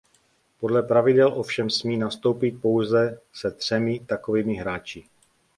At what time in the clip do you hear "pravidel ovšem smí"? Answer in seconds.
0.83-1.97